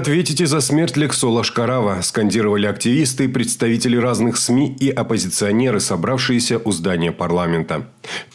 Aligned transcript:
ответите 0.00 0.46
за 0.46 0.60
смерть 0.60 0.96
Лексо 0.96 1.28
Лашкарава»,– 1.28 2.00
скандировали 2.02 2.66
активисты, 2.66 3.28
представители 3.28 3.98
разных 3.98 4.38
СМИ 4.38 4.74
и 4.80 4.88
оппозиционеры, 4.88 5.78
собравшиеся 5.78 6.58
у 6.58 6.72
здания 6.72 7.12
парламента. 7.12 7.86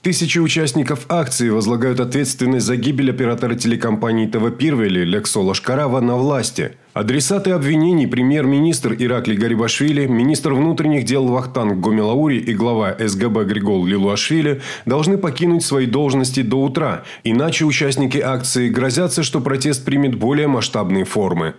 Тысячи 0.02 0.38
участников 0.38 1.06
акции 1.10 1.50
возлагают 1.50 2.00
ответственность 2.00 2.68
за 2.68 2.76
гибель 2.76 3.10
оператора 3.10 3.56
телекомпании 3.56 4.28
ТВ 4.28 4.56
Пирвели 4.56 5.04
Лексо 5.04 5.40
Лашкарава 5.42 6.02
на 6.02 6.16
власти. 6.16 6.78
Адресаты 6.96 7.52
обвинений– 7.52 8.08
премьер-министр 8.08 8.96
Ираклий 8.98 9.36
Гарибашвили, 9.36 10.06
министр 10.06 10.54
внутренних 10.54 11.04
дел 11.04 11.28
Вахтанг 11.28 11.82
Гомелаури 11.82 12.38
и 12.38 12.54
глава 12.54 12.96
СГБ 12.98 13.44
Григол 13.44 13.86
Лилуашвили 13.86 14.62
должны 14.86 15.18
покинуть 15.18 15.66
свои 15.66 15.88
должности 15.88 16.42
до 16.42 16.62
утра, 16.62 17.04
иначе 17.26 17.66
участники 17.66 18.18
акции 18.18 18.70
грозятся, 18.70 19.24
что 19.24 19.42
протест 19.42 19.84
примет 19.84 20.16
более 20.16 20.48
масштабные 20.48 21.04
формы. 21.04 21.56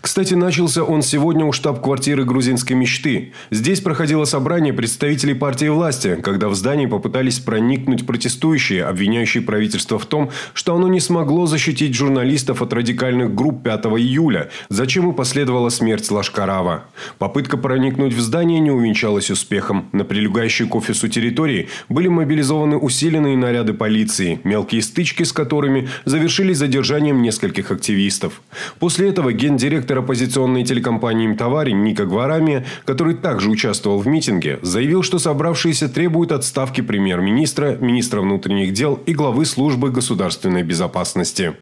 Кстати, 0.00 0.34
начался 0.34 0.82
он 0.82 1.02
сегодня 1.02 1.44
у 1.44 1.52
штаб-квартиры 1.52 2.24
грузинской 2.24 2.76
мечты. 2.76 3.32
Здесь 3.50 3.80
проходило 3.80 4.24
собрание 4.24 4.72
представителей 4.72 5.34
партии 5.34 5.66
власти, 5.66 6.18
когда 6.22 6.48
в 6.48 6.54
здании 6.54 6.86
попытались 6.86 7.38
проникнуть 7.38 8.06
протестующие, 8.06 8.84
обвиняющие 8.84 9.42
правительство 9.42 9.98
в 9.98 10.06
том, 10.06 10.30
что 10.54 10.74
оно 10.74 10.88
не 10.88 11.00
смогло 11.00 11.46
защитить 11.46 11.94
журналистов 11.94 12.62
от 12.62 12.72
радикальных 12.72 13.34
групп 13.34 13.62
5 13.62 13.86
июля, 13.86 14.50
зачем 14.68 15.10
и 15.10 15.14
последовала 15.14 15.68
смерть 15.68 16.10
Лашкарава. 16.10 16.84
Попытка 17.18 17.56
проникнуть 17.56 18.14
в 18.14 18.20
здание 18.20 18.60
не 18.60 18.70
увенчалась 18.70 19.30
успехом. 19.30 19.88
На 19.92 20.04
прилегающей 20.04 20.66
к 20.66 20.74
офису 20.74 21.08
территории 21.08 21.68
были 21.88 22.08
мобилизованы 22.08 22.76
усиленные 22.76 23.36
наряды 23.36 23.74
полиции, 23.74 24.40
мелкие 24.44 24.82
стычки 24.82 25.22
с 25.22 25.32
которыми 25.32 25.88
завершились 26.04 26.58
задержанием 26.58 27.22
нескольких 27.22 27.70
активистов. 27.70 28.40
После 28.78 29.08
этого 29.08 29.32
гендиректор 29.32 29.65
директор 29.66 29.98
оппозиционной 29.98 30.62
телекомпании 30.62 31.26
«Мтавари» 31.26 31.72
Ника 31.72 32.04
Гварами, 32.04 32.64
который 32.84 33.16
также 33.16 33.50
участвовал 33.50 33.98
в 33.98 34.06
митинге, 34.06 34.60
заявил, 34.62 35.02
что 35.02 35.18
собравшиеся 35.18 35.88
требуют 35.88 36.30
отставки 36.30 36.82
премьер-министра, 36.82 37.76
министра 37.80 38.20
внутренних 38.20 38.72
дел 38.72 38.94
и 39.06 39.12
главы 39.12 39.44
службы 39.44 39.90
государственной 39.90 40.62
безопасности. 40.62 41.56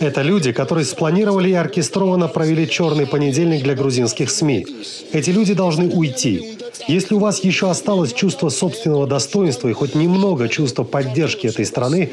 Это 0.00 0.22
люди, 0.22 0.52
которые 0.52 0.84
спланировали 0.84 1.50
и 1.50 1.54
оркестрованно 1.54 2.28
провели 2.28 2.68
черный 2.68 3.06
понедельник 3.06 3.62
для 3.62 3.74
грузинских 3.74 4.30
СМИ. 4.30 4.66
Эти 5.12 5.30
люди 5.30 5.54
должны 5.54 5.88
уйти. 5.88 6.58
Если 6.88 7.14
у 7.14 7.18
вас 7.18 7.42
еще 7.44 7.70
осталось 7.70 8.12
чувство 8.12 8.48
собственного 8.48 9.06
достоинства 9.06 9.68
и 9.68 9.72
хоть 9.72 9.94
немного 9.94 10.48
чувства 10.48 10.84
поддержки 10.84 11.46
этой 11.46 11.64
страны, 11.64 12.10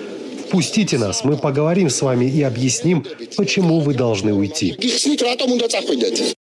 Пустите 0.53 0.99
нас, 0.99 1.23
мы 1.23 1.35
поговорим 1.35 1.89
с 1.89 1.99
вами 2.03 2.25
и 2.25 2.43
объясним, 2.43 3.03
почему 3.37 3.79
вы 3.79 3.95
должны 3.95 4.35
уйти. 4.35 4.77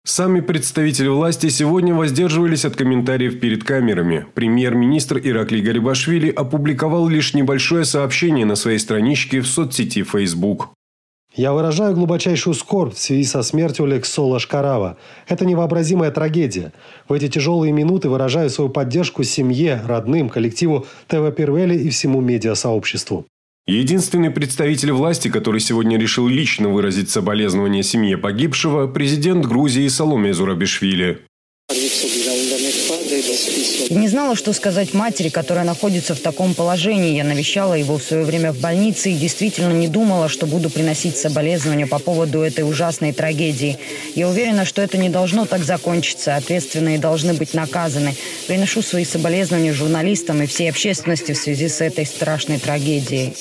Сами 0.09 0.41
представители 0.41 1.09
власти 1.09 1.51
сегодня 1.51 1.95
воздерживались 1.95 2.64
от 2.64 2.75
комментариев 2.77 3.41
перед 3.41 3.62
камерами. 3.62 4.25
Премьер-министр 4.33 5.20
Ираклий 5.23 5.61
Гарибашвили 5.61 6.31
опубликовал 6.31 7.09
лишь 7.09 7.34
небольшое 7.34 7.84
сообщение 7.84 8.47
на 8.47 8.56
своей 8.56 8.79
страничке 8.79 9.41
в 9.42 9.47
соцсети 9.47 10.03
Facebook. 10.05 10.70
Я 11.34 11.53
выражаю 11.53 11.95
глубочайшую 11.95 12.55
скорбь 12.55 12.95
в 12.95 12.98
связи 12.98 13.25
со 13.25 13.42
смертью 13.42 13.84
Лексо 13.84 14.23
Лашкарава. 14.23 14.97
Это 15.29 15.45
невообразимая 15.45 16.11
трагедия. 16.11 16.73
В 17.06 17.12
эти 17.12 17.29
тяжелые 17.29 17.75
минуты 17.75 18.09
выражаю 18.09 18.48
свою 18.48 18.70
поддержку 18.70 19.25
семье, 19.25 19.83
родным, 19.84 20.31
коллективу 20.31 20.86
ТВ 21.09 21.36
Первели 21.36 21.77
и 21.77 21.91
всему 21.91 22.23
медиасообществу. 22.23 23.27
Единственный 23.69 24.30
представитель 24.30 24.92
власти, 24.92 25.28
который 25.28 25.61
сегодня 25.61 25.98
решил 25.98 26.27
лично 26.27 26.70
выразить 26.70 27.11
соболезнования 27.11 27.83
семье 27.83 28.16
погибшего, 28.16 28.86
президент 28.86 29.44
Грузии 29.44 29.86
Соломе 29.88 30.33
Зурабишвили. 30.33 31.28
Я 33.91 33.97
не 33.97 34.08
знала, 34.08 34.36
что 34.36 34.53
сказать 34.53 34.95
матери, 34.95 35.29
которая 35.29 35.64
находится 35.64 36.14
в 36.14 36.20
таком 36.20 36.55
положении. 36.55 37.17
Я 37.17 37.24
навещала 37.24 37.74
его 37.74 37.98
в 37.98 38.02
свое 38.02 38.24
время 38.24 38.52
в 38.52 38.61
больнице 38.61 39.11
и 39.11 39.14
действительно 39.14 39.73
не 39.73 39.89
думала, 39.89 40.29
что 40.29 40.46
буду 40.46 40.70
приносить 40.70 41.17
соболезнования 41.17 41.86
по 41.86 41.98
поводу 41.98 42.40
этой 42.40 42.68
ужасной 42.68 43.13
трагедии. 43.13 43.79
Я 44.14 44.29
уверена, 44.29 44.64
что 44.64 44.83
это 44.83 44.96
не 44.98 45.08
должно 45.08 45.45
так 45.46 45.64
закончиться. 45.64 46.36
Ответственные 46.36 46.98
должны 46.98 47.35
быть 47.35 47.55
наказаны. 47.55 48.14
Приношу 48.46 48.83
свои 48.83 49.05
соболезнования 49.05 49.73
журналистам 49.73 50.42
и 50.42 50.46
всей 50.46 50.70
общественности 50.70 51.33
в 51.33 51.39
связи 51.39 51.68
с 51.68 51.80
этой 51.80 52.07
страшной 52.07 52.58
трагедией. 52.58 53.34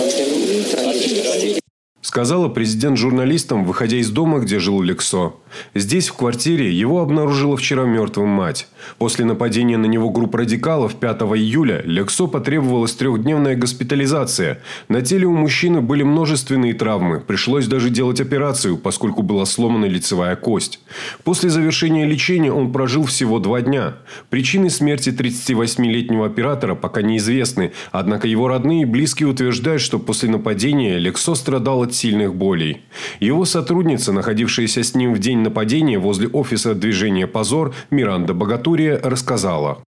Сказала 2.08 2.48
президент 2.48 2.98
журналистам, 2.98 3.66
выходя 3.66 3.98
из 3.98 4.10
дома, 4.10 4.40
где 4.40 4.60
жил 4.60 4.82
Лексо. 4.82 5.34
Здесь, 5.76 6.08
в 6.08 6.14
квартире, 6.14 6.72
его 6.72 7.02
обнаружила 7.02 7.58
вчера 7.58 7.84
мертвым 7.84 8.30
мать. 8.30 8.70
После 8.98 9.26
нападения 9.26 9.76
на 9.76 9.88
него 9.88 10.10
групп 10.10 10.36
радикалов 10.36 10.96
5 10.96 11.22
июля 11.36 11.82
Лексо 11.84 12.28
потребовалась 12.28 12.94
трехдневная 12.94 13.58
госпитализация. 13.58 14.62
На 14.88 15.02
теле 15.02 15.28
у 15.28 15.34
мужчины 15.34 15.82
были 15.82 16.04
множественные 16.04 16.76
травмы. 16.76 17.20
Пришлось 17.20 17.68
даже 17.68 17.90
делать 17.90 18.22
операцию, 18.22 18.78
поскольку 18.78 19.22
была 19.22 19.46
сломана 19.46 19.86
лицевая 19.86 20.38
кость. 20.38 20.80
После 21.26 21.50
завершения 21.50 22.06
лечения 22.06 22.54
он 22.54 22.72
прожил 22.72 23.04
всего 23.04 23.40
два 23.40 23.60
дня. 23.60 23.98
Причины 24.30 24.70
смерти 24.70 25.10
38-летнего 25.10 26.26
оператора 26.26 26.76
пока 26.76 27.02
неизвестны. 27.02 27.74
Однако 27.92 28.30
его 28.30 28.48
родные 28.48 28.84
и 28.84 28.86
близкие 28.86 29.28
утверждают, 29.28 29.82
что 29.82 30.00
после 30.00 30.30
нападения 30.30 30.98
Лексо 31.00 31.36
страдал 31.36 31.84
от 31.84 31.97
сильных 31.98 32.36
болей. 32.36 32.82
Его 33.20 33.46
сотрудница, 33.46 34.12
находившаяся 34.14 34.84
с 34.84 34.96
ним 34.96 35.14
в 35.14 35.20
день 35.20 35.40
нападения 35.40 36.00
возле 36.00 36.28
офиса 36.28 36.76
движения 36.76 37.28
«Позор» 37.28 37.74
Миранда 37.90 38.34
Богатурия 38.34 39.00
рассказала. 39.04 39.84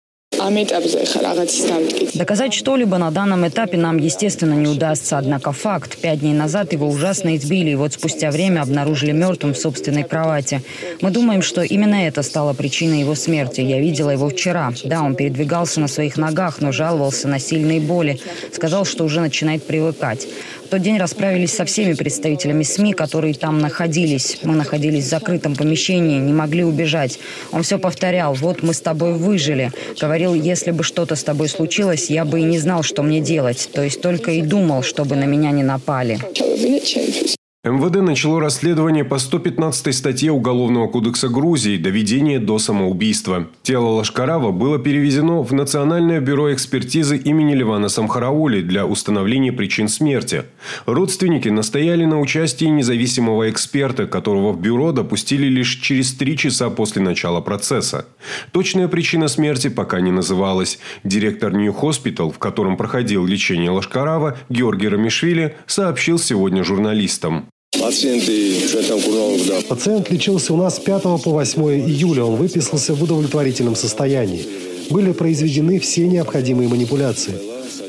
Доказать 2.14 2.54
что-либо 2.54 2.96
на 2.98 3.10
данном 3.10 3.46
этапе 3.46 3.76
нам, 3.76 3.98
естественно, 3.98 4.54
не 4.54 4.68
удастся. 4.68 5.18
Однако 5.18 5.52
факт. 5.52 5.98
Пять 5.98 6.20
дней 6.20 6.32
назад 6.32 6.72
его 6.72 6.88
ужасно 6.88 7.36
избили, 7.36 7.70
и 7.70 7.74
вот 7.74 7.92
спустя 7.92 8.30
время 8.30 8.62
обнаружили 8.62 9.12
мертвым 9.12 9.52
в 9.52 9.58
собственной 9.58 10.04
кровати. 10.04 10.62
Мы 11.02 11.10
думаем, 11.10 11.42
что 11.42 11.62
именно 11.62 12.06
это 12.06 12.22
стало 12.22 12.54
причиной 12.54 13.00
его 13.00 13.14
смерти. 13.14 13.60
Я 13.60 13.80
видела 13.80 14.10
его 14.10 14.28
вчера. 14.30 14.72
Да, 14.84 15.02
он 15.02 15.14
передвигался 15.14 15.80
на 15.80 15.88
своих 15.88 16.16
ногах, 16.16 16.60
но 16.60 16.72
жаловался 16.72 17.28
на 17.28 17.38
сильные 17.38 17.80
боли. 17.80 18.18
Сказал, 18.52 18.84
что 18.86 19.04
уже 19.04 19.20
начинает 19.20 19.66
привыкать 19.66 20.26
тот 20.70 20.82
день 20.82 20.98
расправились 20.98 21.52
со 21.52 21.64
всеми 21.64 21.94
представителями 21.94 22.62
СМИ, 22.62 22.94
которые 22.94 23.34
там 23.34 23.58
находились. 23.58 24.38
Мы 24.44 24.54
находились 24.54 25.04
в 25.04 25.08
закрытом 25.08 25.56
помещении, 25.56 26.18
не 26.18 26.32
могли 26.32 26.64
убежать. 26.64 27.18
Он 27.50 27.62
все 27.62 27.78
повторял, 27.78 28.34
вот 28.34 28.62
мы 28.62 28.72
с 28.72 28.80
тобой 28.80 29.14
выжили. 29.14 29.72
Говорил, 30.00 30.34
если 30.34 30.70
бы 30.70 30.84
что-то 30.84 31.16
с 31.16 31.24
тобой 31.24 31.48
случилось, 31.48 32.08
я 32.08 32.24
бы 32.24 32.40
и 32.40 32.44
не 32.44 32.58
знал, 32.58 32.84
что 32.84 33.02
мне 33.02 33.20
делать. 33.20 33.68
То 33.72 33.82
есть 33.82 34.00
только 34.00 34.30
и 34.30 34.42
думал, 34.42 34.82
чтобы 34.82 35.16
на 35.16 35.24
меня 35.24 35.50
не 35.50 35.64
напали. 35.64 36.18
МВД 37.62 37.96
начало 37.96 38.40
расследование 38.40 39.04
по 39.04 39.18
115 39.18 39.94
статье 39.94 40.32
Уголовного 40.32 40.88
кодекса 40.88 41.28
Грузии 41.28 41.76
«Доведение 41.76 42.38
до 42.38 42.58
самоубийства». 42.58 43.48
Тело 43.62 43.88
Лашкарава 43.88 44.50
было 44.50 44.78
перевезено 44.78 45.42
в 45.42 45.52
Национальное 45.52 46.20
бюро 46.20 46.54
экспертизы 46.54 47.18
имени 47.18 47.52
Ливана 47.54 47.90
Самхараули 47.90 48.62
для 48.62 48.86
установления 48.86 49.52
причин 49.52 49.88
смерти. 49.88 50.44
Родственники 50.86 51.50
настояли 51.50 52.06
на 52.06 52.18
участии 52.18 52.64
независимого 52.64 53.50
эксперта, 53.50 54.06
которого 54.06 54.52
в 54.52 54.60
бюро 54.62 54.92
допустили 54.92 55.46
лишь 55.46 55.80
через 55.82 56.14
три 56.14 56.38
часа 56.38 56.70
после 56.70 57.02
начала 57.02 57.42
процесса. 57.42 58.06
Точная 58.52 58.88
причина 58.88 59.28
смерти 59.28 59.68
пока 59.68 60.00
не 60.00 60.12
называлась. 60.12 60.78
Директор 61.04 61.52
New 61.52 61.72
Hospital, 61.72 62.30
в 62.30 62.38
котором 62.38 62.78
проходил 62.78 63.26
лечение 63.26 63.70
Лашкарава, 63.70 64.38
Георгий 64.48 64.88
Рамишвили, 64.88 65.56
сообщил 65.66 66.18
сегодня 66.18 66.64
журналистам. 66.64 67.49
Пациент 69.68 70.10
лечился 70.10 70.52
у 70.52 70.56
нас 70.56 70.76
с 70.76 70.78
5 70.80 71.02
по 71.02 71.30
8 71.30 71.62
июля. 71.88 72.24
Он 72.24 72.36
выписался 72.36 72.94
в 72.94 73.02
удовлетворительном 73.02 73.74
состоянии. 73.74 74.46
Были 74.90 75.12
произведены 75.12 75.80
все 75.80 76.06
необходимые 76.06 76.68
манипуляции. 76.68 77.34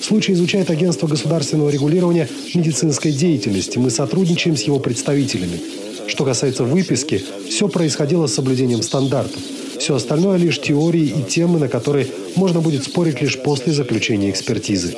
Случай 0.02 0.34
изучает 0.34 0.70
агентство 0.70 1.08
государственного 1.08 1.70
регулирования 1.70 2.28
медицинской 2.54 3.12
деятельности. 3.12 3.78
Мы 3.78 3.90
сотрудничаем 3.92 4.56
с 4.56 4.64
его 4.64 4.80
представителями. 4.80 5.60
Что 6.08 6.26
касается 6.26 6.64
выписки, 6.64 7.24
все 7.50 7.68
происходило 7.68 8.28
с 8.28 8.34
соблюдением 8.34 8.82
стандартов. 8.84 9.42
Все 9.78 9.96
остальное 9.96 10.38
лишь 10.38 10.62
теории 10.62 11.14
и 11.20 11.24
темы, 11.24 11.60
на 11.60 11.68
которые 11.68 12.08
можно 12.36 12.60
будет 12.60 12.84
спорить 12.84 13.22
лишь 13.22 13.40
после 13.40 13.74
заключения 13.74 14.30
экспертизы. 14.30 14.96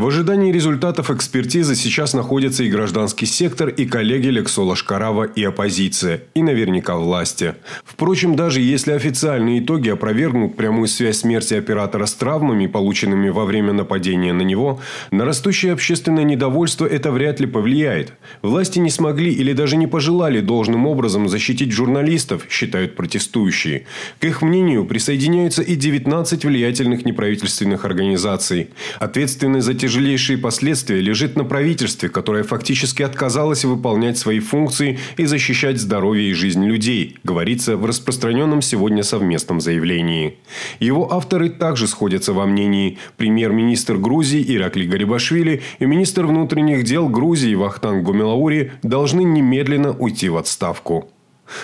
В 0.00 0.06
ожидании 0.06 0.50
результатов 0.50 1.10
экспертизы 1.10 1.74
сейчас 1.74 2.14
находится 2.14 2.64
и 2.64 2.70
гражданский 2.70 3.26
сектор, 3.26 3.68
и 3.68 3.84
коллеги 3.84 4.28
Лексола 4.28 4.74
Шкарава, 4.74 5.24
и 5.24 5.44
оппозиция, 5.44 6.22
и 6.32 6.42
наверняка 6.42 6.96
власти. 6.96 7.56
Впрочем, 7.84 8.34
даже 8.34 8.62
если 8.62 8.92
официальные 8.92 9.60
итоги 9.60 9.90
опровергнут 9.90 10.56
прямую 10.56 10.88
связь 10.88 11.18
смерти 11.18 11.52
оператора 11.52 12.06
с 12.06 12.14
травмами, 12.14 12.66
полученными 12.66 13.28
во 13.28 13.44
время 13.44 13.74
нападения 13.74 14.32
на 14.32 14.40
него, 14.40 14.80
на 15.10 15.26
растущее 15.26 15.74
общественное 15.74 16.24
недовольство 16.24 16.86
это 16.86 17.12
вряд 17.12 17.38
ли 17.38 17.46
повлияет. 17.46 18.14
Власти 18.40 18.78
не 18.78 18.88
смогли 18.88 19.30
или 19.30 19.52
даже 19.52 19.76
не 19.76 19.86
пожелали 19.86 20.40
должным 20.40 20.86
образом 20.86 21.28
защитить 21.28 21.72
журналистов, 21.72 22.46
считают 22.48 22.96
протестующие. 22.96 23.84
К 24.18 24.24
их 24.24 24.40
мнению 24.40 24.86
присоединяются 24.86 25.60
и 25.60 25.74
19 25.74 26.42
влиятельных 26.46 27.04
неправительственных 27.04 27.84
организаций. 27.84 28.70
Ответственность 28.98 29.66
за 29.66 29.74
те 29.74 29.89
тяжелейшие 29.90 30.38
последствия 30.38 31.00
лежит 31.00 31.34
на 31.34 31.42
правительстве, 31.42 32.08
которое 32.08 32.44
фактически 32.44 33.02
отказалось 33.02 33.64
выполнять 33.64 34.18
свои 34.18 34.38
функции 34.38 35.00
и 35.16 35.24
защищать 35.24 35.80
здоровье 35.80 36.30
и 36.30 36.32
жизнь 36.32 36.64
людей, 36.64 37.16
говорится 37.24 37.76
в 37.76 37.84
распространенном 37.84 38.62
сегодня 38.62 39.02
совместном 39.02 39.60
заявлении. 39.60 40.38
Его 40.78 41.12
авторы 41.12 41.50
также 41.50 41.88
сходятся 41.88 42.32
во 42.32 42.46
мнении. 42.46 42.98
Премьер-министр 43.16 43.96
Грузии 43.96 44.44
Иракли 44.54 44.86
Гарибашвили 44.86 45.60
и 45.80 45.86
министр 45.86 46.26
внутренних 46.26 46.84
дел 46.84 47.08
Грузии 47.08 47.56
Вахтанг 47.56 48.04
Гумилаури 48.04 48.70
должны 48.84 49.22
немедленно 49.22 49.90
уйти 49.90 50.28
в 50.28 50.36
отставку. 50.36 51.10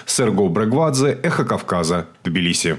Серго 0.05 0.49
Брагвадзе, 0.49 1.17
Эхо 1.23 1.45
Кавказа, 1.45 2.09
Тбилиси. 2.25 2.77